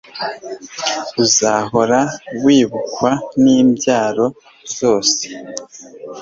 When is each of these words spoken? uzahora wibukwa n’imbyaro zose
uzahora 1.23 1.99
wibukwa 2.43 3.09
n’imbyaro 3.43 4.25
zose 4.77 5.23